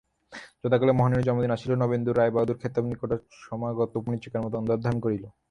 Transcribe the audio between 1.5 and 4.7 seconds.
আসিল, নবেন্দুর রায়বাহাদুর খেতাব নিকটসমাগত মরীচিকার মতো